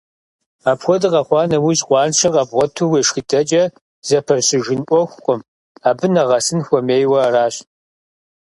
Апхуэдэ 0.71 1.07
къэхъуа 1.13 1.41
нэужь, 1.49 1.81
къуаншэр 1.87 2.31
къэбгъуэту 2.35 2.89
уешхыдэкӀэ 2.91 3.63
зэпэщыжын 4.07 4.81
Ӏуэхукъым, 4.87 5.41
абы 5.89 6.05
нэгъэсын 6.13 6.59
хуэмейуэ 6.67 7.19
аращ. 7.27 7.55